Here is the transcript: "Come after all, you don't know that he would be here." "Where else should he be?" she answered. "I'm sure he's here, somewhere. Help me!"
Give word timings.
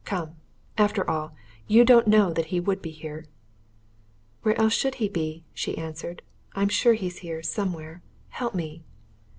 "Come 0.03 0.37
after 0.79 1.07
all, 1.07 1.35
you 1.67 1.85
don't 1.85 2.07
know 2.07 2.33
that 2.33 2.47
he 2.47 2.59
would 2.59 2.81
be 2.81 2.89
here." 2.89 3.27
"Where 4.41 4.59
else 4.59 4.73
should 4.73 4.95
he 4.95 5.07
be?" 5.07 5.43
she 5.53 5.77
answered. 5.77 6.23
"I'm 6.55 6.69
sure 6.69 6.93
he's 6.95 7.19
here, 7.19 7.43
somewhere. 7.43 8.01
Help 8.31 8.55
me!" 8.55 8.81